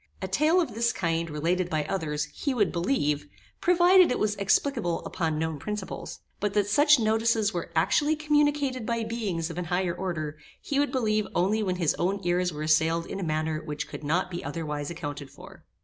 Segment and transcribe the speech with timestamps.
[0.19, 3.27] A tale of this kind, related by others, he would believe,
[3.59, 9.03] provided it was explicable upon known principles; but that such notices were actually communicated by
[9.03, 13.05] beings of an higher order, he would believe only when his own ears were assailed
[13.05, 15.65] in a manner which could not be otherwise accounted for.